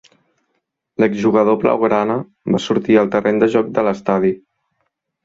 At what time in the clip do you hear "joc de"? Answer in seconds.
3.57-3.85